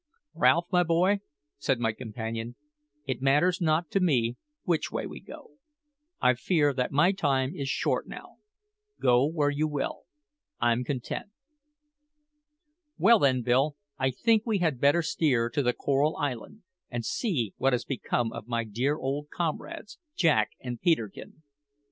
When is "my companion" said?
1.79-2.55